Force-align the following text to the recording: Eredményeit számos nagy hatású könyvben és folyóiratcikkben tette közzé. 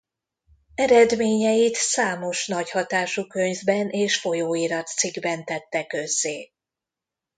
Eredményeit 0.75 1.75
számos 1.75 2.47
nagy 2.47 2.69
hatású 2.71 3.27
könyvben 3.27 3.89
és 3.89 4.19
folyóiratcikkben 4.19 5.45
tette 5.45 5.85
közzé. 5.85 6.51